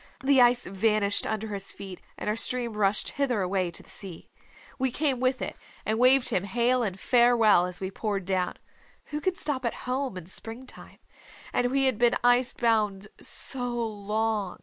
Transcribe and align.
The 0.23 0.41
ice 0.41 0.65
vanished 0.65 1.27
under 1.27 1.49
his 1.49 1.71
feet, 1.71 2.01
and 2.17 2.27
our 2.27 2.35
stream 2.35 2.73
rushed 2.73 3.09
hither 3.09 3.41
away 3.43 3.69
to 3.69 3.83
the 3.83 3.89
sea. 3.91 4.31
We 4.79 4.89
came 4.89 5.19
with 5.19 5.43
it, 5.43 5.55
and 5.85 5.99
waved 5.99 6.29
him 6.29 6.43
hail 6.43 6.81
and 6.81 6.99
farewell 6.99 7.67
as 7.67 7.79
we 7.79 7.91
poured 7.91 8.25
down. 8.25 8.57
Who 9.11 9.21
can 9.21 9.35
stop 9.35 9.63
at 9.63 9.75
home 9.85 10.17
in 10.17 10.25
spring 10.25 10.65
time? 10.65 10.97
And 11.53 11.69
we 11.69 11.83
had 11.85 11.99
been 11.99 12.15
ice 12.23 12.51
bound 12.51 13.09
so 13.21 13.67
long!" 13.75 14.57